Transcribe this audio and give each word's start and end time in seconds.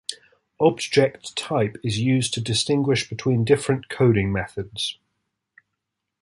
Object 0.59 1.35
Type 1.35 1.77
is 1.83 1.99
used 1.99 2.33
to 2.33 2.41
distinguish 2.41 3.07
between 3.07 3.45
different 3.45 3.87
coding 3.87 4.31
methods. 4.33 4.97